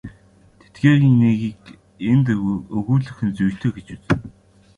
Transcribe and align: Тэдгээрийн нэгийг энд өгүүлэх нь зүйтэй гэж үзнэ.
Тэдгээрийн 0.61 1.15
нэгийг 1.21 1.61
энд 2.11 2.27
өгүүлэх 2.77 3.17
нь 3.25 3.35
зүйтэй 3.37 3.71
гэж 3.75 3.87
үзнэ. 3.95 4.15